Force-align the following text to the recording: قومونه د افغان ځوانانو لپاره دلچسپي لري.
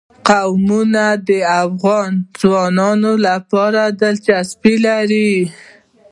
قومونه 0.27 1.05
د 1.27 1.29
افغان 1.63 2.11
ځوانانو 2.41 3.11
لپاره 3.27 3.81
دلچسپي 4.01 4.75
لري. 4.85 5.33